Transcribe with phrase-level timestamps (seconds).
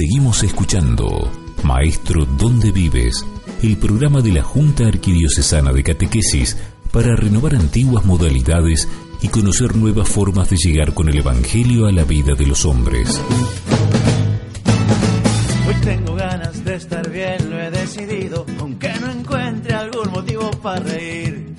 [0.00, 1.30] Seguimos escuchando
[1.62, 3.22] Maestro ¿Dónde vives?
[3.62, 6.56] El programa de la Junta Arquidiocesana de Catequesis
[6.90, 8.88] para renovar antiguas modalidades
[9.20, 13.20] y conocer nuevas formas de llegar con el Evangelio a la vida de los hombres.
[15.68, 20.80] Hoy tengo ganas de estar bien, lo he decidido, aunque no encuentre algún motivo para
[20.80, 21.54] reír.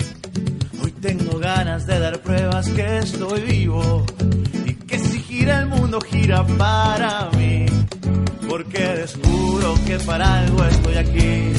[0.84, 4.04] Hoy tengo ganas de dar pruebas que estoy vivo
[4.66, 7.68] y que si gira el mundo gira para mí.
[8.52, 11.54] Porque descubro que para algo estoy aquí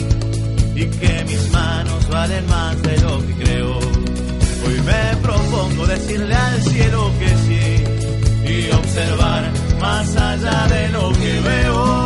[0.74, 3.78] y que mis manos valen más de lo que creo.
[3.78, 11.40] Hoy me propongo decirle al cielo que sí y observar más allá de lo que
[11.40, 12.01] veo.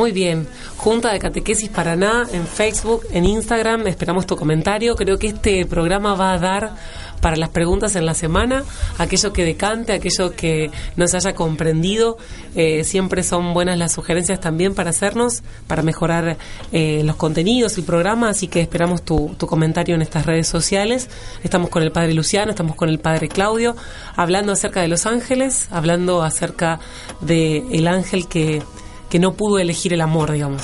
[0.00, 0.48] Muy bien,
[0.78, 4.96] Junta de Catequesis Paraná en Facebook, en Instagram, esperamos tu comentario.
[4.96, 6.74] Creo que este programa va a dar
[7.20, 8.64] para las preguntas en la semana,
[8.96, 12.16] aquello que decante, aquello que no se haya comprendido.
[12.54, 16.38] Eh, siempre son buenas las sugerencias también para hacernos, para mejorar
[16.72, 21.10] eh, los contenidos, el programa, así que esperamos tu, comentario en estas redes sociales.
[21.44, 23.76] Estamos con el Padre Luciano, estamos con el Padre Claudio,
[24.16, 26.80] hablando acerca de los ángeles, hablando acerca
[27.20, 28.62] de el ángel que
[29.10, 30.62] que no pudo elegir el amor, digamos.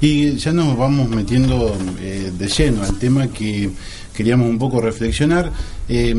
[0.00, 3.70] Y ya nos vamos metiendo eh, de lleno al tema que
[4.14, 5.50] queríamos un poco reflexionar.
[5.88, 6.14] Eh,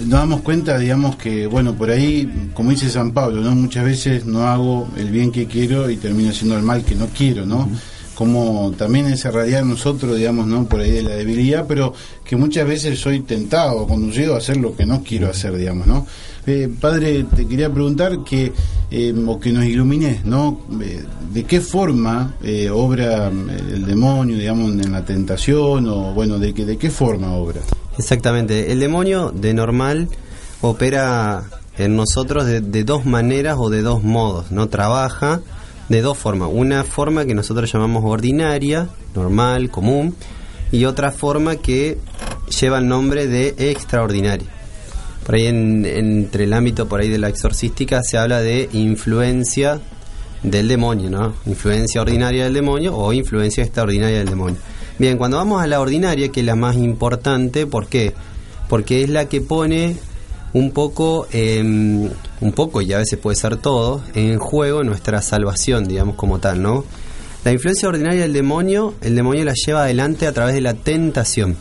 [0.00, 3.54] nos damos cuenta, digamos, que, bueno, por ahí, como dice San Pablo, ¿no?
[3.54, 7.06] Muchas veces no hago el bien que quiero y termino haciendo el mal que no
[7.08, 7.68] quiero, ¿no?
[8.14, 10.66] Como también es irradiar nosotros, digamos, ¿no?
[10.66, 11.92] Por ahí de la debilidad, pero
[12.24, 16.06] que muchas veces soy tentado, conducido a hacer lo que no quiero hacer, digamos, ¿no?
[16.46, 18.52] Eh, padre, te quería preguntar que,
[18.90, 20.62] eh, o que nos ilumines, ¿no?
[20.80, 25.86] Eh, ¿De qué forma eh, obra el demonio, digamos, en la tentación?
[25.88, 27.60] O, bueno, ¿de, qué, ¿de qué forma obra?
[27.96, 28.72] Exactamente.
[28.72, 30.08] El demonio de normal
[30.62, 31.44] opera
[31.78, 34.68] en nosotros de, de dos maneras o de dos modos, ¿no?
[34.68, 35.40] Trabaja
[35.88, 36.48] de dos formas.
[36.52, 40.16] Una forma que nosotros llamamos ordinaria, normal, común,
[40.72, 41.98] y otra forma que
[42.60, 44.48] lleva el nombre de extraordinaria.
[45.24, 49.80] Por ahí en- entre el ámbito por ahí de la exorcística se habla de influencia
[50.42, 51.34] del demonio, ¿no?
[51.46, 54.58] Influencia ordinaria del demonio o influencia extraordinaria del demonio.
[54.98, 58.12] Bien, cuando vamos a la ordinaria, que es la más importante, ¿por qué?
[58.68, 59.96] Porque es la que pone
[60.52, 65.86] un poco, eh, un poco y a veces puede ser todo, en juego nuestra salvación,
[65.86, 66.84] digamos como tal, ¿no?
[67.44, 71.56] La influencia ordinaria del demonio, el demonio la lleva adelante a través de la tentación.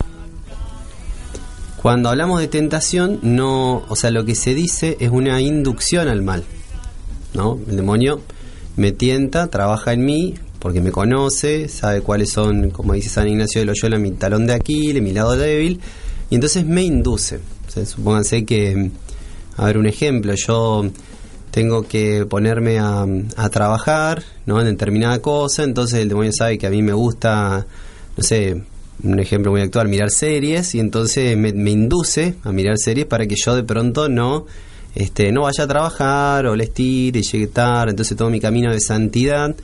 [1.81, 6.21] Cuando hablamos de tentación, no, o sea, lo que se dice es una inducción al
[6.21, 6.43] mal.
[7.33, 7.59] ¿No?
[7.67, 8.21] El demonio
[8.75, 13.61] me tienta, trabaja en mí porque me conoce, sabe cuáles son, como dice San Ignacio
[13.61, 15.79] de Loyola, mi talón de Aquiles, mi lado débil,
[16.29, 17.37] y entonces me induce.
[17.67, 18.91] O sea, supónganse que,
[19.57, 20.85] a ver, un ejemplo, yo
[21.49, 23.05] tengo que ponerme a,
[23.51, 24.59] trabajar ¿no?
[24.59, 27.65] en determinada cosa, entonces el demonio sabe que a mí me gusta,
[28.15, 28.61] no sé,
[29.03, 33.35] un ejemplo muy actual, mirar series, y entonces me, induce a mirar series para que
[33.35, 34.45] yo de pronto no
[34.93, 38.71] este, no vaya a trabajar o le estire y llegue tarde, entonces todo mi camino
[38.71, 39.55] de santidad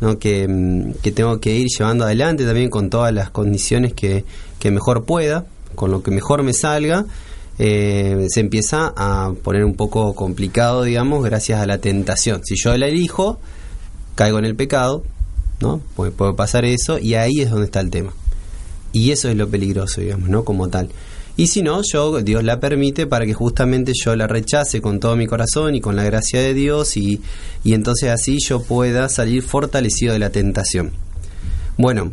[0.00, 0.18] ¿no?
[0.18, 4.24] que, mm, que tengo que ir llevando adelante también con todas las condiciones que,
[4.58, 7.04] que mejor pueda, con lo que mejor me salga,
[7.58, 12.40] eh, se empieza a poner un poco complicado, digamos, gracias a la tentación.
[12.42, 13.38] Si yo la elijo,
[14.14, 15.04] caigo en el pecado,
[15.60, 15.82] ¿no?
[15.94, 18.14] Puede, puede pasar eso y ahí es donde está el tema.
[18.92, 20.44] Y eso es lo peligroso, digamos, ¿no?
[20.44, 20.90] Como tal.
[21.36, 25.16] Y si no, yo, Dios la permite para que justamente yo la rechace con todo
[25.16, 27.22] mi corazón y con la gracia de Dios y,
[27.64, 30.92] y entonces así yo pueda salir fortalecido de la tentación.
[31.78, 32.12] Bueno,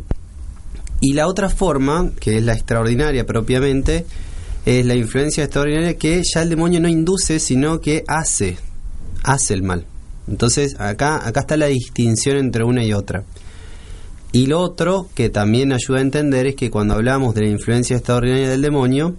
[1.00, 4.06] y la otra forma, que es la extraordinaria propiamente,
[4.64, 8.56] es la influencia extraordinaria que ya el demonio no induce, sino que hace,
[9.22, 9.84] hace el mal.
[10.26, 13.24] Entonces acá, acá está la distinción entre una y otra.
[14.32, 17.96] Y lo otro que también ayuda a entender es que cuando hablamos de la influencia
[17.96, 19.14] extraordinaria del demonio,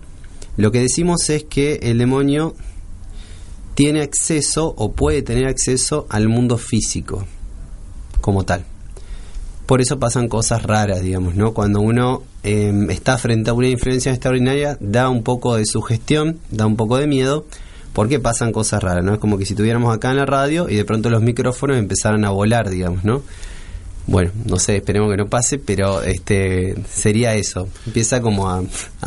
[0.58, 2.56] lo que decimos es que el demonio
[3.74, 7.26] tiene acceso o puede tener acceso al mundo físico
[8.22, 8.66] como tal.
[9.66, 11.54] Por eso pasan cosas raras, digamos, ¿no?
[11.54, 16.66] Cuando uno eh, está frente a una influencia extraordinaria, da un poco de sugestión, da
[16.66, 17.46] un poco de miedo,
[17.94, 19.14] porque pasan cosas raras, ¿no?
[19.14, 22.26] Es como que si tuviéramos acá en la radio y de pronto los micrófonos empezaran
[22.26, 23.22] a volar, digamos, ¿no?
[24.10, 27.68] Bueno, no sé, esperemos que no pase, pero este sería eso.
[27.86, 28.64] Empieza como a,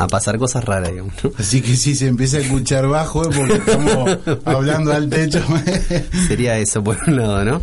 [0.09, 1.15] pasar cosas raras, digamos.
[1.25, 1.33] ¿no?
[1.37, 5.43] Así que si se empieza a escuchar bajo porque estamos hablando al techo.
[6.29, 7.63] sería eso por un lado, ¿no?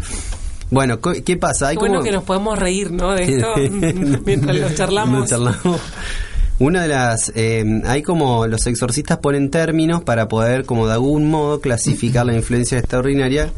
[0.70, 1.70] Bueno, ¿qué pasa?
[1.70, 3.14] Hay bueno que nos podemos reír, ¿no?
[3.14, 3.56] De esto
[4.26, 5.34] mientras lo charlamos.
[6.60, 11.30] Una de las, eh, hay como los exorcistas ponen términos para poder como de algún
[11.30, 13.50] modo clasificar la influencia extraordinaria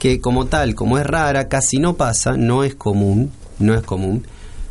[0.00, 4.26] que como tal, como es rara, casi no pasa, no es común, no es común.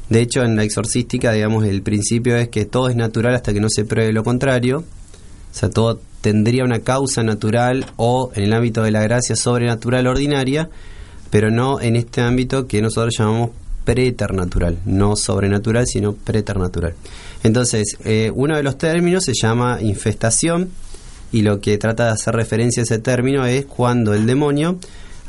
[0.09, 3.61] De hecho, en la exorcística, digamos, el principio es que todo es natural hasta que
[3.61, 4.79] no se pruebe lo contrario.
[4.79, 10.07] O sea, todo tendría una causa natural o en el ámbito de la gracia sobrenatural
[10.07, 10.67] ordinaria,
[11.29, 13.51] pero no en este ámbito que nosotros llamamos
[13.85, 16.95] preternatural, no sobrenatural, sino preternatural.
[17.43, 20.71] Entonces, eh, uno de los términos se llama infestación
[21.31, 24.79] y lo que trata de hacer referencia a ese término es cuando el demonio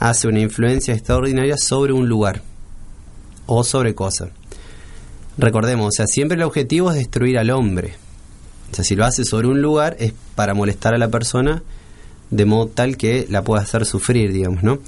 [0.00, 2.42] hace una influencia extraordinaria sobre un lugar
[3.46, 4.30] o sobre cosas.
[5.38, 7.94] Recordemos, o sea, siempre el objetivo es destruir al hombre.
[8.72, 11.62] O sea, si lo hace sobre un lugar es para molestar a la persona
[12.30, 14.78] de modo tal que la pueda hacer sufrir, digamos, ¿no?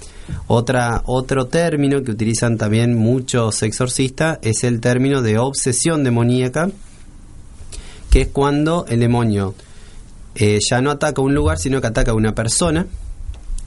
[0.46, 6.70] Otra, otro término que utilizan también muchos exorcistas es el término de obsesión demoníaca,
[8.10, 9.54] que es cuando el demonio
[10.36, 12.86] eh, ya no ataca un lugar, sino que ataca a una persona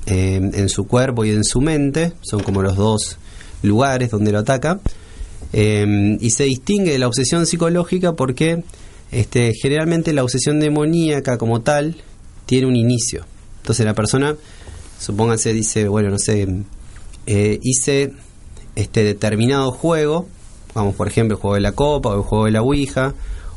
[0.06, 3.18] eh, en su cuerpo y en su mente, son como los dos
[3.62, 4.80] lugares donde lo ataca,
[5.54, 8.64] eh, y se distingue de la obsesión psicológica porque
[9.12, 11.96] este, generalmente la obsesión demoníaca como tal
[12.46, 13.26] tiene un inicio.
[13.62, 14.36] Entonces la persona,
[15.00, 16.48] supóngase, dice, bueno, no sé,
[17.26, 18.12] hice
[18.76, 20.28] este determinado juego,
[20.74, 23.14] vamos por ejemplo, el juego de la copa o el juego de la ouija,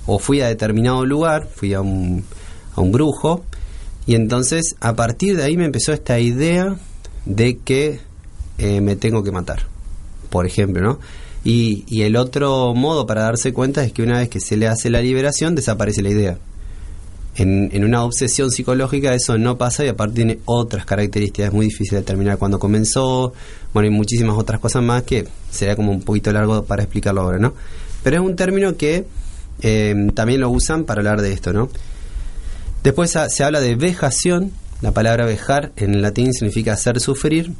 [0.06, 2.24] o fui a determinado lugar, fui a un,
[2.74, 3.44] a un brujo,
[4.08, 6.78] y entonces a partir de ahí me empezó esta idea
[7.26, 8.00] de que
[8.56, 9.64] eh, me tengo que matar,
[10.30, 10.98] por ejemplo, ¿no?
[11.44, 14.88] Y, el otro modo para darse cuenta es que una vez que se le hace
[14.88, 16.38] la liberación, desaparece la idea.
[17.36, 21.98] En, una obsesión psicológica eso no pasa y aparte tiene otras características, es muy difícil
[21.98, 23.34] determinar cuándo comenzó,
[23.74, 27.38] bueno, y muchísimas otras cosas más que sería como un poquito largo para explicarlo ahora,
[27.38, 27.52] ¿no?
[28.02, 29.04] Pero es un término que
[29.60, 31.68] eh, también lo usan para hablar de esto, ¿no?
[32.88, 34.50] Después se habla de vejación,
[34.80, 37.52] la palabra vejar en latín significa hacer sufrir,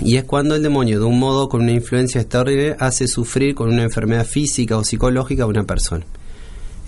[0.00, 3.68] y es cuando el demonio, de un modo con una influencia extraordinaria, hace sufrir con
[3.68, 6.06] una enfermedad física o psicológica a una persona.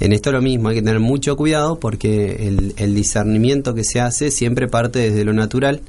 [0.01, 4.01] En esto lo mismo, hay que tener mucho cuidado porque el, el, discernimiento que se
[4.01, 5.83] hace siempre parte desde lo natural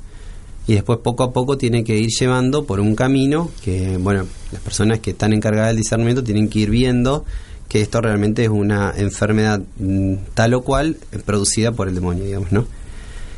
[0.68, 4.62] y después poco a poco tiene que ir llevando por un camino que, bueno, las
[4.62, 7.24] personas que están encargadas del discernimiento tienen que ir viendo
[7.70, 12.26] que esto realmente es una enfermedad mm, tal o cual eh, producida por el demonio,
[12.26, 12.66] digamos, ¿no?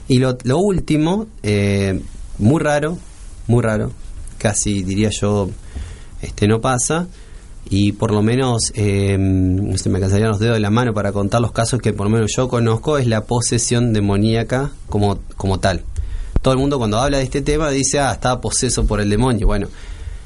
[0.08, 2.02] Y lo, último, eh,
[2.38, 2.98] muy raro,
[3.48, 3.92] muy raro,
[4.38, 5.50] casi diría yo,
[6.22, 7.08] este no pasa,
[7.70, 9.18] y por lo menos, eh,
[9.76, 12.12] se me cansarían los dedos de la mano para contar los casos que por lo
[12.12, 15.84] menos yo conozco, es la posesión demoníaca como, como tal.
[16.42, 19.46] Todo el mundo cuando habla de este tema dice, ah, estaba poseso por el demonio.
[19.46, 19.68] Bueno,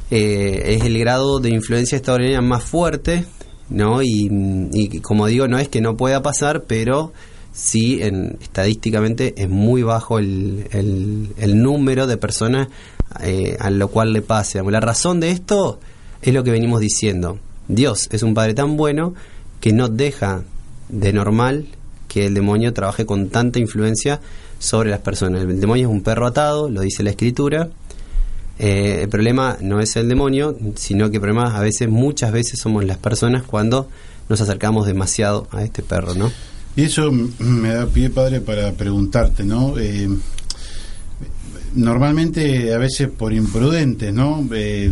[0.10, 3.26] es el grado de influencia extraordinaria más fuerte
[3.70, 4.02] ¿no?
[4.02, 7.14] Y, como digo, no es que no pueda pasar, pero
[7.54, 12.68] sí, en, estadísticamente es muy bajo el, el, número de personas
[13.22, 14.62] eh, a lo cual le pase.
[14.64, 15.80] La razón de esto
[16.22, 17.40] es lo que venimos diciendo.
[17.68, 19.14] Dios es un Padre tan bueno
[19.60, 20.44] que no deja
[20.90, 21.66] de normal
[22.08, 24.22] que el demonio trabaje con tanta influencia
[24.60, 25.42] sobre las personas.
[25.42, 27.70] El demonio es un perro atado, lo dice la escritura,
[28.58, 32.60] eh, el problema no es el demonio, sino que el problema a veces, muchas veces
[32.60, 33.90] somos las personas cuando
[34.30, 36.32] nos acercamos demasiado a este perro, ¿no?
[36.76, 39.78] Y eso me da pie, padre, para preguntarte, ¿no?
[39.78, 40.10] Eh,
[41.74, 44.48] normalmente, a veces por imprudentes, ¿no?
[44.54, 44.90] Eh,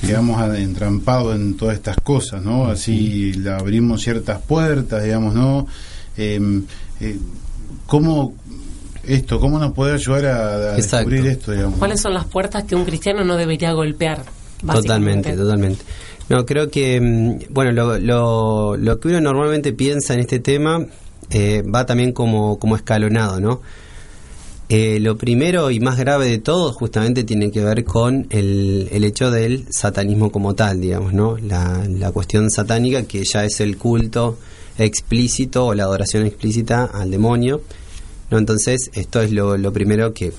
[0.00, 2.66] quedamos entrampados en todas estas cosas, ¿no?
[2.66, 5.66] Así abrimos ciertas puertas, digamos, ¿no?
[6.16, 6.40] Eh,
[7.86, 8.34] ¿Cómo
[9.12, 11.52] esto, ¿cómo nos puede ayudar a, descubrir esto?
[11.78, 14.22] ¿Cuáles son las puertas que un cristiano no debería golpear?
[14.64, 15.84] Totalmente, totalmente.
[16.28, 20.86] No, creo que, mm, bueno, lo, lo, lo, que uno normalmente piensa en este tema
[21.30, 23.60] eh, va también como, como escalonado, ¿no?
[24.68, 29.02] Eh, lo primero y más grave de todo justamente tiene que ver con el, el
[29.02, 31.36] hecho del satanismo como tal, digamos, ¿no?
[31.38, 34.38] La, la cuestión satánica que ya es el culto
[34.78, 37.62] explícito o la adoración explícita al demonio
[38.30, 38.38] ¿no?
[38.38, 40.32] Entonces, esto es lo, primero que,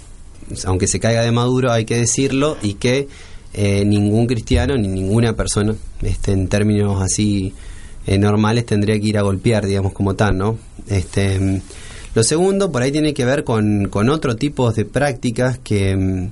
[0.65, 3.07] aunque se caiga de maduro, hay que decirlo y que
[3.53, 7.53] eh, ningún cristiano ni ninguna persona, este, en términos así
[8.07, 10.57] eh, normales, tendría que ir a golpear, digamos, como tal, ¿no?
[10.87, 11.61] Este,
[12.15, 16.29] Lo segundo, por ahí tiene que ver con, con otro tipo de prácticas que, mm,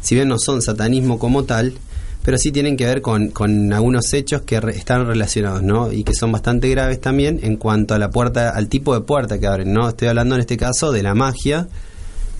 [0.00, 1.74] si bien no son satanismo como tal,
[2.22, 5.92] pero sí tienen que ver con, con algunos hechos que están relacionados, ¿no?
[5.92, 9.38] Y que son bastante graves también en cuanto a la puerta, al tipo de puerta
[9.38, 9.88] que abren, ¿no?
[9.88, 11.68] Estoy hablando en este caso de la magia,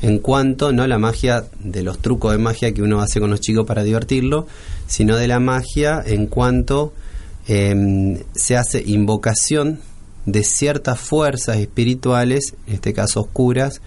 [0.02, 3.40] en cuanto, no la magia de los trucos de magia que uno hace con los
[3.40, 4.46] chicos para divertirlo,
[4.86, 6.92] sino de la magia en cuanto
[7.46, 9.80] em, se hace invocación
[10.26, 13.80] de ciertas fuerzas espirituales, en este caso oscuras,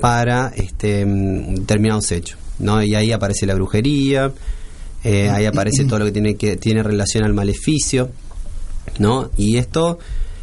[0.00, 2.38] para este, em, determinados hechos.
[2.58, 2.82] ¿no?
[2.82, 4.32] Y ahí aparece la brujería,
[5.08, 8.10] eh, ahí aparece todo lo que tiene, que tiene relación al maleficio,
[8.98, 9.30] ¿no?
[9.36, 10.00] Y esto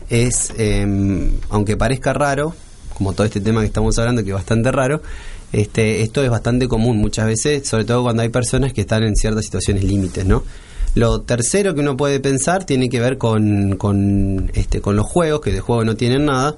[0.09, 2.55] es, em, aunque parezca raro,
[2.93, 5.01] como todo este tema que estamos hablando, que es bastante raro,
[5.51, 9.17] este, esto es bastante común muchas veces, sobre todo cuando hay personas que están en
[9.17, 10.43] ciertas situaciones límites, ¿no?
[10.95, 15.41] Lo tercero que uno puede pensar tiene que ver con, con, este, con los juegos,
[15.41, 16.55] que de juego no tienen nada,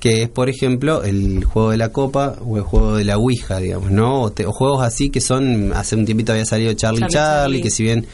[0.00, 3.58] que es, por ejemplo, el juego de la copa o el juego de la Ouija,
[3.58, 4.22] digamos, ¿no?
[4.22, 7.82] O, juegos así que son, hace un tiempito había salido Charlie Charlie, Charlie, que si
[7.82, 8.06] bien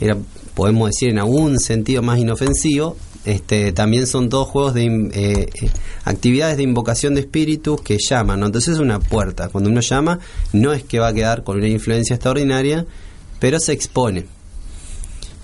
[0.00, 0.16] era,
[0.54, 5.70] podemos decir, en algún sentido más inofensivo, este, también son todos juegos de eh, eh,
[6.04, 8.46] actividades de invocación de espíritus que llaman, ¿no?
[8.46, 9.48] Entonces es una puerta.
[9.48, 10.18] Cuando uno llama,
[10.52, 12.86] no es que va a quedar con una influencia extraordinaria,
[13.38, 14.26] pero se expone.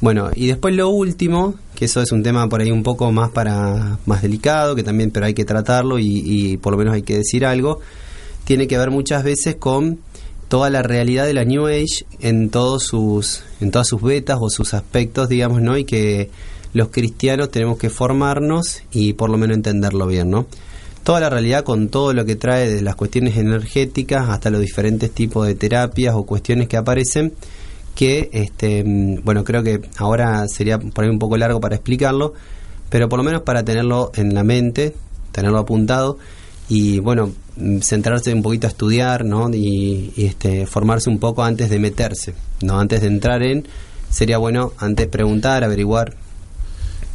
[0.00, 3.30] Bueno, y después lo último, que eso es un tema por ahí un poco más
[3.30, 7.02] para más delicado, que también pero hay que tratarlo y, y por lo menos hay
[7.02, 7.80] que decir algo,
[8.44, 9.98] tiene que ver muchas veces con
[10.48, 14.50] toda la realidad de la New Age en todos sus en todas sus betas o
[14.50, 15.76] sus aspectos, digamos, ¿no?
[15.76, 16.30] Y que
[16.72, 20.46] los cristianos tenemos que formarnos y por lo menos entenderlo bien, ¿no?
[21.02, 25.10] Toda la realidad con todo lo que trae de las cuestiones energéticas hasta los diferentes
[25.10, 27.32] tipos de terapias o cuestiones que aparecen
[27.94, 32.34] que, este, mm, bueno, creo que ahora sería por ahí un poco largo para explicarlo,
[32.90, 34.94] pero por lo menos para tenerlo en la mente,
[35.32, 36.18] tenerlo apuntado
[36.68, 39.48] y, bueno, mm, centrarse un poquito a estudiar, ¿no?
[39.52, 42.78] Y, y este, formarse un poco antes de meterse, ¿no?
[42.78, 43.66] Antes de entrar en,
[44.10, 46.16] sería bueno antes preguntar, averiguar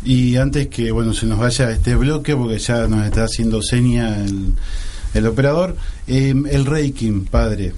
[0.03, 4.17] y antes que bueno se nos vaya este bloque, porque ya nos está haciendo seña
[5.13, 5.75] el, operador,
[6.07, 7.73] eh, el Reiki, padre.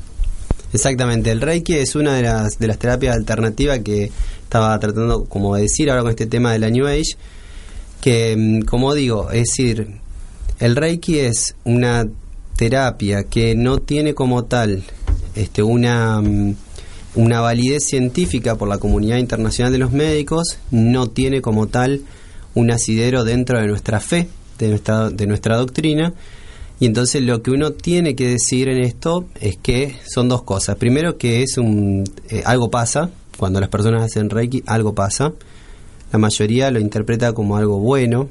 [0.73, 4.11] Exactamente, el Reiki es una de las, de las terapias alternativas que
[4.43, 7.15] estaba tratando como de decir ahora con este tema de la New Age,
[7.99, 9.99] que mm, como digo, es decir,
[10.59, 12.07] el Reiki es una
[12.55, 14.83] terapia que no tiene como tal
[15.35, 16.55] este, una mm,
[17.15, 22.01] una validez científica por la comunidad internacional de los médicos, no tiene como tal
[22.53, 26.13] un asidero dentro de nuestra fe, de nuestra, de nuestra doctrina.
[26.81, 30.77] Y entonces lo que uno tiene que decir en esto es que son dos cosas.
[30.77, 35.31] Primero que es un eh, algo pasa, cuando las personas hacen Reiki, algo pasa.
[36.11, 38.29] La mayoría lo interpreta como algo bueno,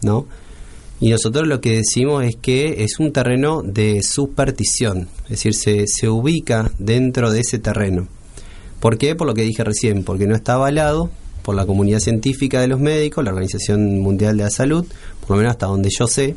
[0.00, 0.26] ¿no?
[1.00, 5.86] Y nosotros lo que decimos es que es un terreno de superstición, es decir, se,
[5.86, 8.08] se ubica dentro de ese terreno.
[8.80, 9.14] ¿Por qué?
[9.14, 11.10] Por lo que dije recién, porque no está avalado
[11.42, 14.86] por la comunidad científica de los médicos, la Organización Mundial de la Salud,
[15.20, 16.36] por lo menos hasta donde yo sé,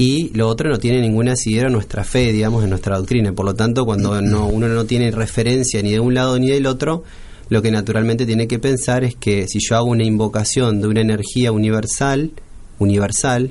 [0.00, 3.34] y lo otro no tiene ninguna asidero en nuestra fe, digamos, en nuestra doctrina.
[3.34, 6.64] Por lo tanto, cuando no, uno no tiene referencia ni de un lado ni del
[6.64, 7.04] otro,
[7.50, 11.02] lo que naturalmente tiene que pensar es que si yo hago una invocación de una
[11.02, 12.30] energía universal,
[12.78, 13.50] universal,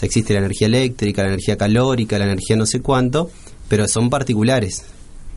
[0.00, 3.30] existe la energía eléctrica, la energía calórica, la energía no sé cuánto,
[3.68, 4.86] pero son particulares.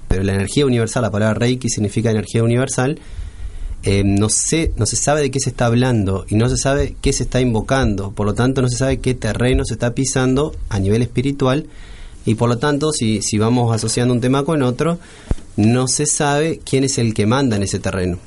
[0.07, 2.99] Pero la energía universal, la palabra Reiki significa energía universal,
[3.83, 6.95] eh, no, sé, no se sabe de qué se está hablando y no se sabe
[7.01, 10.55] qué se está invocando, por lo tanto no se sabe qué terreno se está pisando
[10.69, 11.67] a nivel espiritual
[12.25, 14.99] y por lo tanto si, si vamos asociando un tema con otro,
[15.57, 18.17] no se sabe quién es el que manda en ese terreno.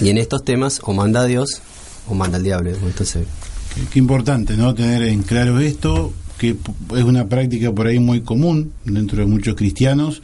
[0.00, 1.62] Y en estos temas o manda Dios
[2.06, 2.70] o manda el diablo.
[2.70, 3.26] Entonces,
[3.92, 4.74] Qué importante, ¿no?
[4.74, 6.56] Tener en claro esto, que
[6.96, 10.22] es una práctica por ahí muy común dentro de muchos cristianos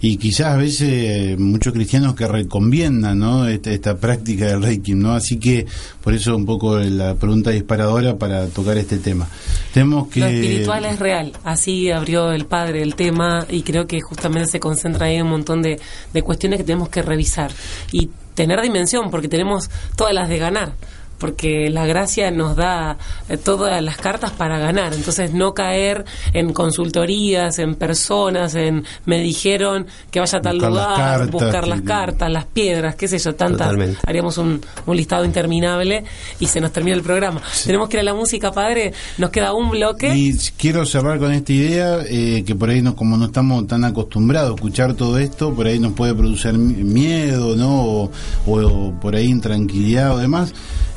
[0.00, 3.46] y quizás a veces muchos cristianos que recomiendan ¿no?
[3.48, 5.14] esta, práctica del Reiki, ¿no?
[5.14, 5.66] Así que
[6.02, 9.26] por eso un poco la pregunta disparadora para tocar este tema.
[9.72, 10.20] Tenemos que...
[10.20, 14.60] Lo espiritual es real, así abrió el padre el tema y creo que justamente se
[14.60, 15.80] concentra ahí un montón de,
[16.12, 17.52] de cuestiones que tenemos que revisar
[17.90, 20.74] y tener dimensión porque tenemos todas las de ganar
[21.18, 24.94] porque la gracia nos da eh, todas las cartas para ganar.
[24.94, 31.30] Entonces, no caer en consultorías, en personas, en me dijeron que vaya a tal lugar,
[31.30, 33.74] buscar las cartas, las piedras, qué sé yo, tantas.
[34.06, 34.60] Haríamos un,
[34.92, 36.04] listado interminable
[36.40, 37.42] y se nos termina el programa.
[37.64, 38.92] Tenemos que ir a la música, padre.
[39.18, 40.14] Nos queda un bloque.
[40.16, 43.84] Y quiero cerrar con esta idea, eh, que por ahí, no, como no estamos tan
[43.84, 47.84] acostumbrados a escuchar todo esto, por ahí nos puede producir miedo, ¿no?
[47.84, 48.10] O,
[48.46, 50.54] o por ahí intranquilidad o demás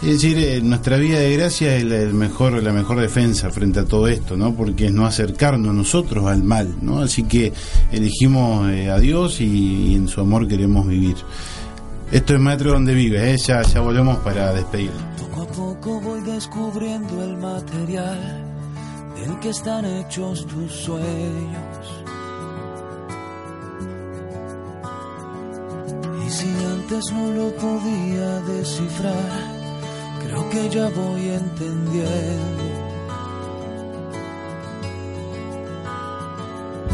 [0.10, 3.82] Es decir, eh, nuestra vida de gracia es la, el mejor, la mejor defensa frente
[3.82, 4.56] a todo esto, ¿no?
[4.56, 7.02] Porque es no acercarnos nosotros al mal, ¿no?
[7.02, 7.54] Así que
[7.92, 11.16] elegimos eh, a Dios y, en su amor queremos vivir.
[12.12, 13.38] Esto es Maestro donde vive, ¿eh?
[13.38, 14.90] ya, ya volvemos para despedir.
[15.20, 18.44] Poco a poco voy descubriendo el material
[19.16, 21.86] del que están hechos tus sueños.
[26.26, 29.59] Y si antes no lo podía descifrar,
[30.24, 32.64] creo que ya voy entendiendo.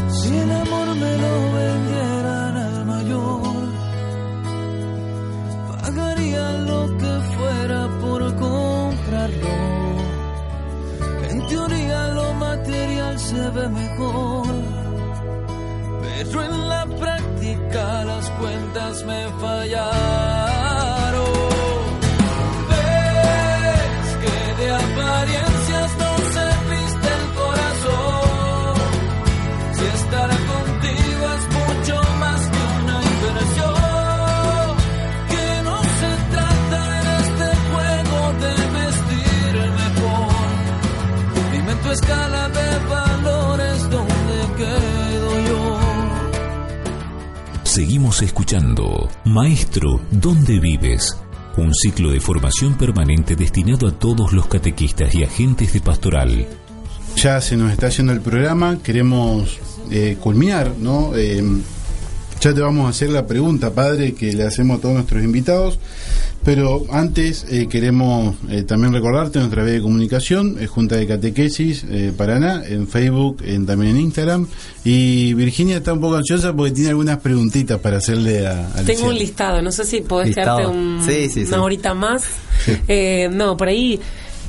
[0.08, 3.68] Si el amor me lo vendieran al mayor,
[5.80, 9.56] pagaría lo que fuera por comprarlo.
[11.30, 14.46] En teoría lo material se ve mejor,
[16.02, 20.45] pero en la práctica las cuentas me fallaron.
[41.96, 45.78] Escala de valores dónde quedo yo.
[47.64, 51.16] Seguimos escuchando Maestro, ¿dónde vives?
[51.56, 56.46] Un ciclo de formación permanente destinado a todos los catequistas y agentes de pastoral.
[57.16, 59.58] Ya se nos está yendo el programa, queremos
[59.90, 61.16] eh, culminar, ¿no?
[61.16, 61.42] Eh,
[62.40, 65.78] ya te vamos a hacer la pregunta, padre, que le hacemos a todos nuestros invitados,
[66.46, 71.84] pero antes eh, queremos eh, también recordarte nuestra vía de comunicación, eh, Junta de Catequesis
[71.90, 74.46] eh, Paraná, en Facebook, en, también en Instagram,
[74.84, 79.08] y Virginia está un poco ansiosa porque tiene algunas preguntitas para hacerle a, al Tengo
[79.08, 80.58] un listado, no sé si podés Listado.
[80.58, 81.52] quedarte un- Sí, sí, sí.
[81.52, 82.22] una horita más.
[82.86, 83.98] Eh, no, por ahí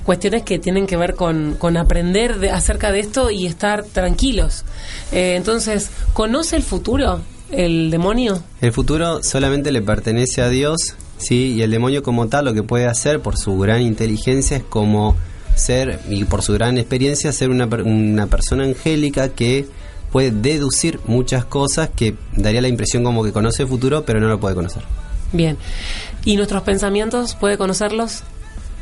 [0.03, 4.63] cuestiones que tienen que ver con, con aprender de- acerca de esto y estar tranquilos.
[5.11, 8.43] Eh, entonces, ¿conoce el futuro el demonio?
[8.61, 11.53] El futuro solamente le pertenece a Dios, ¿sí?
[11.53, 15.15] Y el demonio como tal lo que puede hacer por su gran inteligencia es como
[15.55, 19.67] ser, y por su gran experiencia, ser una, una persona angélica que
[20.11, 24.27] puede deducir muchas cosas que daría la impresión como que conoce el futuro, pero no
[24.27, 24.83] lo puede conocer.
[25.33, 25.57] Bien.
[26.23, 27.35] ¿Y nuestros pensamientos?
[27.35, 28.23] ¿Puede conocerlos?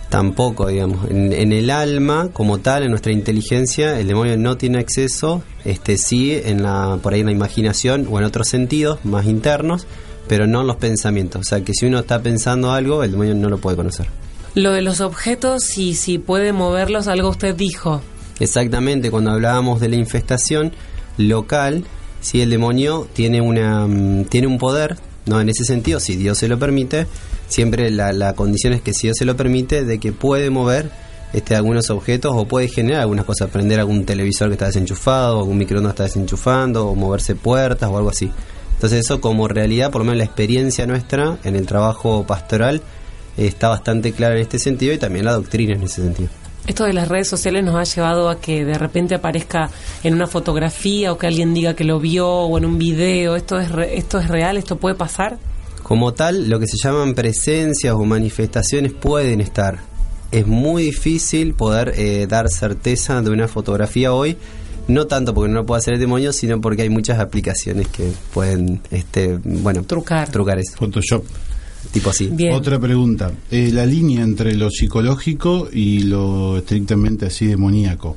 [0.10, 1.10] Tampoco, digamos.
[1.10, 5.98] En, en el alma, como tal, en nuestra inteligencia, el demonio no tiene acceso, este
[5.98, 9.88] sí, en la, por ahí en la imaginación o en otros sentidos más internos,
[10.28, 11.42] pero no en los pensamientos.
[11.42, 14.08] O sea, que si uno está pensando algo, el demonio no lo puede conocer.
[14.56, 18.02] Lo de los objetos y si puede moverlos, algo usted dijo.
[18.40, 20.74] Exactamente, cuando hablábamos de la infestación
[21.18, 21.84] local,
[22.22, 26.38] si el demonio tiene una mm, tiene un poder, no en ese sentido, si Dios
[26.38, 27.08] se lo permite,
[27.48, 30.90] siempre la, la condición es que si Dios se lo permite, de que puede mover
[31.34, 35.58] este algunos objetos o puede generar algunas cosas, prender algún televisor que está desenchufado, algún
[35.58, 38.32] microondas que está desenchufando, o moverse puertas o algo así.
[38.76, 42.82] Entonces eso como realidad, por lo menos la experiencia nuestra en el trabajo pastoral,
[43.38, 46.30] eh, está bastante clara en este sentido y también la doctrina en ese sentido.
[46.68, 49.70] Esto de las redes sociales nos ha llevado a que de repente aparezca
[50.04, 53.36] en una fotografía o que alguien diga que lo vio o en un video.
[53.36, 54.58] ¿Esto es, re- esto es real?
[54.58, 55.38] ¿Esto puede pasar?
[55.84, 59.78] Como tal, lo que se llaman presencias o manifestaciones pueden estar.
[60.32, 64.36] Es muy difícil poder eh, dar certeza de una fotografía hoy,
[64.88, 68.12] no tanto porque no lo puede hacer el demonio, sino porque hay muchas aplicaciones que
[68.34, 70.30] pueden, este, bueno, Trucar.
[70.30, 71.24] trucar eso, Photoshop.
[71.92, 72.30] tipo así.
[72.32, 72.54] Bien.
[72.54, 78.16] Otra pregunta, eh, la línea entre lo psicológico y lo estrictamente así demoníaco.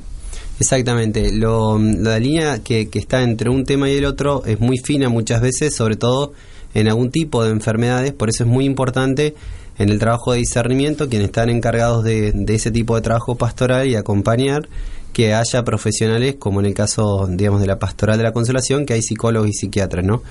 [0.59, 4.77] Exactamente, lo, la línea que, que está entre un tema y el otro es muy
[4.77, 6.33] fina muchas veces, sobre todo
[6.73, 9.35] en algún tipo de enfermedades, por eso es muy importante
[9.77, 13.87] en el trabajo de discernimiento, quienes están encargados de, de ese tipo de trabajo pastoral
[13.87, 14.67] y acompañar,
[15.13, 18.93] que haya profesionales, como en el caso, digamos, de la pastoral de la consolación, que
[18.93, 20.21] hay psicólogos y psiquiatras, ¿no?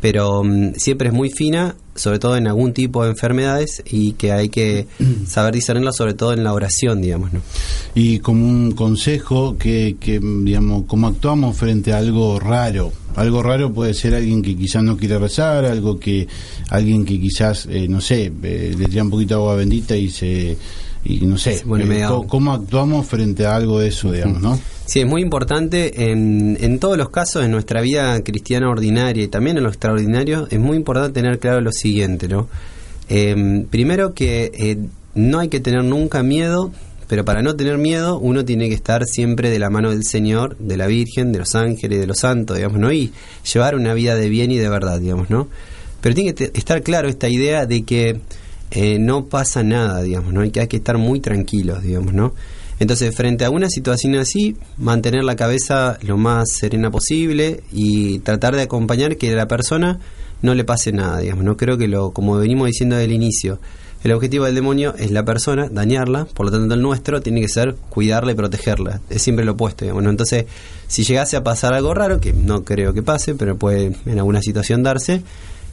[0.00, 4.32] Pero mm, siempre es muy fina, sobre todo en algún tipo de enfermedades, y que
[4.32, 4.86] hay que
[5.26, 7.40] saber discernirlo, sobre todo en la oración, digamos, ¿no?
[7.94, 12.92] Y como un consejo, que, que, digamos, cómo actuamos frente a algo raro.
[13.16, 16.26] Algo raro puede ser alguien que quizás no quiere rezar, algo que
[16.68, 20.10] alguien que quizás, eh, no sé, eh, le tira un poquito de agua bendita y
[20.10, 20.56] se...
[21.04, 24.58] Y no sé, eh, cómo actuamos frente a algo de eso, digamos, ¿no?
[24.86, 29.28] Sí, es muy importante en, en todos los casos, en nuestra vida cristiana ordinaria y
[29.28, 32.48] también en lo extraordinario, es muy importante tener claro lo siguiente, ¿no?
[33.08, 34.78] Eh, primero que eh,
[35.14, 36.70] no hay que tener nunca miedo,
[37.08, 40.56] pero para no tener miedo uno tiene que estar siempre de la mano del Señor,
[40.58, 42.92] de la Virgen, de los ángeles, de los santos, digamos, ¿no?
[42.92, 43.12] Y
[43.52, 45.48] llevar una vida de bien y de verdad, digamos, ¿no?
[46.00, 48.20] Pero tiene que estar claro esta idea de que
[48.70, 50.40] eh, no pasa nada, digamos, ¿no?
[50.40, 52.34] Hay que, hay que estar muy tranquilos, digamos, ¿no?
[52.80, 58.56] Entonces, frente a una situación así, mantener la cabeza lo más serena posible y tratar
[58.56, 60.00] de acompañar que a la persona
[60.42, 63.60] no le pase nada, digamos, no creo que lo, como venimos diciendo desde el inicio,
[64.04, 67.48] el objetivo del demonio es la persona, dañarla, por lo tanto el nuestro tiene que
[67.48, 69.00] ser cuidarla y protegerla.
[69.08, 70.04] Es siempre lo opuesto, digamos.
[70.04, 70.44] Entonces,
[70.86, 74.42] si llegase a pasar algo raro, que no creo que pase, pero puede en alguna
[74.42, 75.22] situación darse,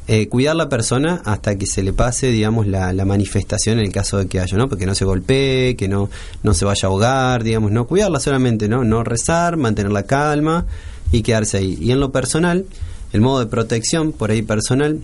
[0.08, 4.18] eh, cuidar la persona hasta que se le pase, digamos, la, manifestación en el caso
[4.18, 4.68] de que haya, ¿no?
[4.68, 6.10] Porque no se golpee, que no,
[6.44, 8.84] no se vaya a ahogar, digamos, no cuidarla solamente, ¿no?
[8.84, 10.66] No rezar, mantener la calma
[11.12, 11.78] y quedarse ahí.
[11.80, 12.66] Y en lo personal,
[13.14, 15.00] el modo de protección, por ahí personal,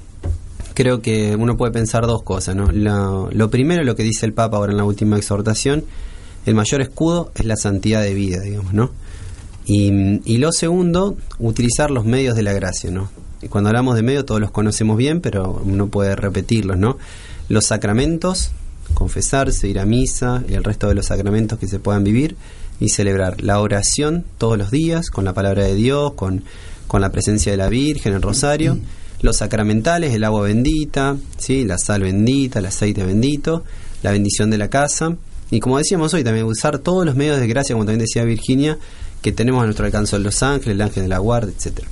[0.73, 2.71] creo que uno puede pensar dos cosas, ¿no?
[2.71, 5.85] Lo, lo, primero, lo que dice el Papa ahora en la última exhortación,
[6.47, 8.89] el mayor escudo es la santidad de vida, digamos, ¿no?
[9.65, 13.09] Y, y lo segundo, utilizar los medios de la gracia, ¿no?
[13.49, 16.97] Cuando hablamos de medios todos los conocemos bien, pero uno puede repetirlos, ¿no?
[17.49, 18.51] Los sacramentos,
[18.93, 22.35] confesarse, ir a misa y el resto de los sacramentos que se puedan vivir
[22.79, 26.43] y celebrar la oración todos los días con la palabra de Dios, con,
[26.87, 28.77] con la presencia de la Virgen, el rosario.
[29.21, 31.65] Los sacramentales, el agua bendita, ¿sí?
[31.65, 33.63] la sal bendita, el aceite bendito,
[34.03, 35.15] la bendición de la casa.
[35.49, 38.77] Y como decíamos hoy, también usar todos los medios de gracia, como también decía Virginia,
[39.21, 41.87] que tenemos a nuestro alcance los ángeles, el ángel de la guardia, etcétera.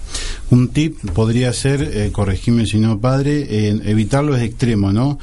[0.49, 5.17] Un tip podría ser, eh, corregime si no, padre, eh, evitar los extremos, ¿no?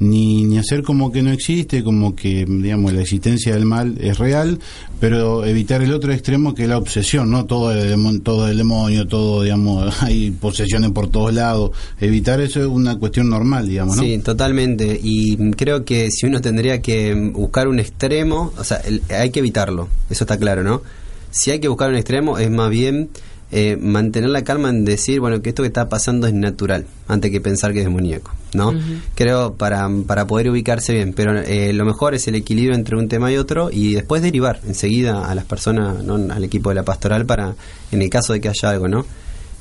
[0.00, 4.18] ni, ni hacer como que no existe, como que, digamos, la existencia del mal es
[4.18, 4.58] real,
[5.00, 7.46] pero evitar el otro extremo que es la obsesión, ¿no?
[7.46, 11.72] Todo el, todo el demonio, todo, digamos, hay posesiones por todos lados.
[12.00, 14.02] Evitar eso es una cuestión normal, digamos, ¿no?
[14.02, 14.98] Sí, totalmente.
[15.02, 19.88] Y creo que si uno tendría que buscar un extremo, o sea, hay que evitarlo,
[20.10, 20.82] eso está claro, ¿no?
[21.30, 23.10] Si hay que buscar un extremo, es más bien
[23.50, 27.30] eh, mantener la calma en decir, bueno, que esto que está pasando es natural, antes
[27.30, 28.74] que pensar que es demoníaco, ¿no?
[29.14, 33.08] Creo para, para poder ubicarse bien, pero eh, lo mejor es el equilibrio entre un
[33.08, 36.16] tema y otro y después derivar enseguida a las personas, ¿no?
[36.30, 37.54] al equipo de la pastoral para,
[37.90, 39.06] en el caso de que haya algo, ¿no?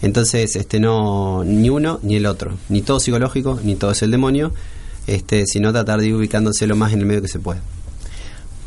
[0.01, 4.11] Entonces, este no, ni uno ni el otro, ni todo psicológico, ni todo es el
[4.11, 4.51] demonio,
[5.07, 7.61] este, sino tratar de ir ubicándose lo más en el medio que se pueda.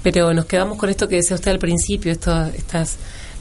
[0.03, 2.97] Pero nos quedamos con esto que decía usted al principio, estas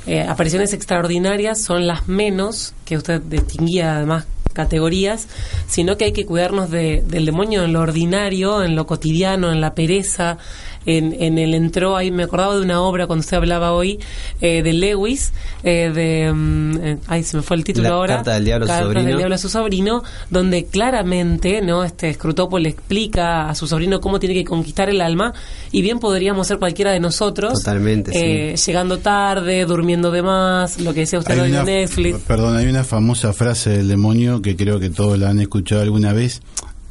[0.05, 5.27] eh, apariciones extraordinarias son las menos, que usted distinguía además categorías,
[5.67, 9.61] sino que hay que cuidarnos de, del demonio en lo ordinario, en lo cotidiano, en
[9.61, 10.37] la pereza,
[10.85, 13.99] en, en el entró ahí, me acordaba de una obra cuando usted hablaba hoy
[14.41, 18.15] eh, de Lewis, eh, de, um, ay, se me fue el título la ahora.
[18.17, 19.07] Carta del Diablo a su sobrino.
[19.07, 21.83] del Diablo a su sobrino, donde claramente, ¿no?
[21.83, 25.33] Este Scrutopo le explica a su sobrino cómo tiene que conquistar el alma,
[25.71, 27.53] y bien podríamos ser cualquiera de nosotros.
[27.53, 32.19] Totalmente, eh, Llegando tarde, durmiendo de más, lo que decía usted hoy en Netflix.
[32.19, 36.13] Perdón, hay una famosa frase del demonio que creo que todos la han escuchado alguna
[36.13, 36.41] vez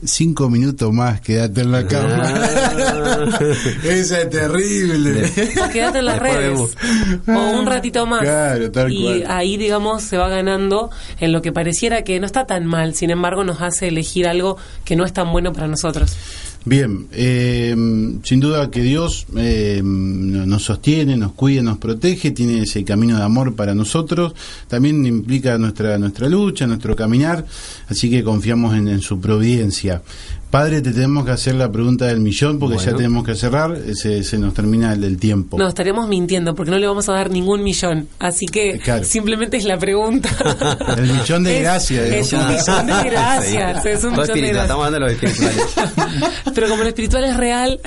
[0.05, 2.23] cinco minutos más, quédate en la cama.
[2.23, 3.39] Ah.
[3.85, 5.31] Esa es terrible.
[5.65, 6.77] O quédate en las redes.
[7.27, 8.23] O un ratito más.
[8.23, 9.25] Claro, tal y cual.
[9.29, 12.95] ahí, digamos, se va ganando en lo que pareciera que no está tan mal.
[12.95, 16.17] Sin embargo, nos hace elegir algo que no es tan bueno para nosotros.
[16.69, 17.75] Bien, eh,
[18.25, 23.23] sin duda que Dios eh, nos sostiene, nos cuida, nos protege, tiene ese camino de
[23.23, 24.35] amor para nosotros,
[24.69, 27.47] también implica nuestra nuestra lucha, nuestro caminar,
[27.89, 30.03] así que confiamos en, en su providencia.
[30.51, 32.91] Padre, te tenemos que hacer la pregunta del millón porque Bueno.
[32.91, 35.59] ya tenemos que cerrar, se, se nos termina el, el tiempo.
[35.59, 38.09] No, estaríamos mintiendo porque no le vamos a dar ningún millón.
[38.19, 39.05] Así que Claro.
[39.05, 40.31] simplemente es la pregunta.
[40.97, 42.05] El millón de Es- gracias.
[42.11, 43.85] Es un millón de gracias.
[43.87, 44.63] Es un Todo millón de gracias.
[44.63, 46.33] estamos hablando de los espirituales.
[46.55, 47.81] Pero como lo espiritual es real.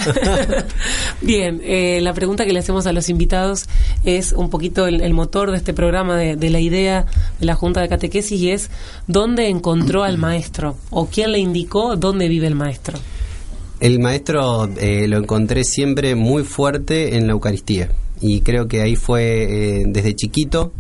[1.22, 3.66] Bien, eh, la pregunta que le hacemos a los invitados
[4.04, 7.06] es un poquito el, el motor de este programa, de, de la idea
[7.40, 8.70] de la Junta de Catequesis, y es
[9.08, 12.98] dónde encontró al maestro o quién le indicó dónde vive maestro.
[13.80, 17.90] El maestro eh, lo encontré siempre muy fuerte en la Eucaristía
[18.22, 20.72] y creo que ahí fue eh, desde chiquito,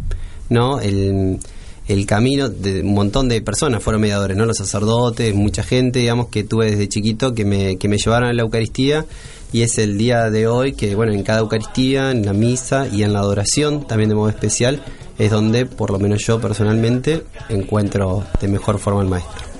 [0.50, 0.80] ¿no?
[0.80, 1.40] El,
[1.88, 4.46] el camino de un montón de personas fueron mediadores, ¿no?
[4.46, 8.34] Los sacerdotes, mucha gente, digamos, que tuve desde chiquito que me, que me llevaron a
[8.34, 9.06] la Eucaristía
[9.52, 13.04] y es el día de hoy que, bueno, en cada Eucaristía, en la misa y
[13.04, 14.84] en la adoración, también de modo especial,
[15.18, 19.51] es donde, por lo menos yo personalmente, encuentro de mejor forma al maestro.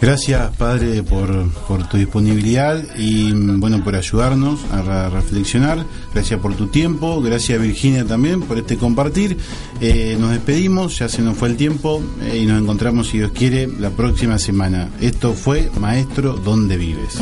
[0.00, 5.84] Gracias, Padre, por, por tu disponibilidad y bueno, por ayudarnos a reflexionar.
[6.14, 7.20] Gracias por tu tiempo.
[7.20, 9.36] Gracias, Virginia, también por este compartir.
[9.80, 13.32] Eh, nos despedimos, ya se nos fue el tiempo eh, y nos encontramos, si Dios
[13.32, 14.88] quiere, la próxima semana.
[15.00, 17.20] Esto fue Maestro, ¿dónde vives?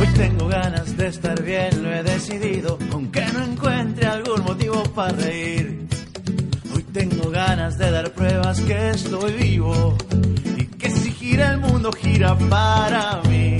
[0.00, 5.12] Hoy tengo ganas de estar bien, lo he decidido, aunque no encuentre algún motivo para
[5.14, 5.39] reír.
[7.78, 9.96] De dar pruebas que estoy vivo
[10.56, 13.56] y que si gira el mundo gira para mí,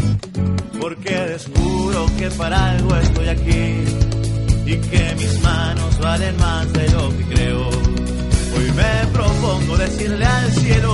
[0.79, 3.85] porque descubro que para algo estoy aquí
[4.66, 7.68] y que mis manos valen más de lo que creo.
[7.68, 10.89] Hoy me propongo decirle al cielo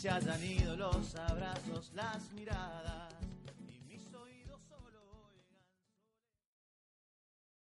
[0.00, 2.99] se hayan ido los abrazos, las miradas.